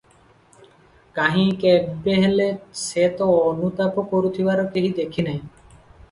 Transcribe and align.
କାହିଁ, 1.17 1.43
କେବେହେଲେ 1.63 2.47
ସେ 2.83 3.03
ତ 3.19 3.27
ଅନୁତାପ 3.49 4.05
କରୁଥିବାର 4.15 4.65
କେହି 4.77 4.91
ଦେଖିନାହିଁ? 5.01 5.43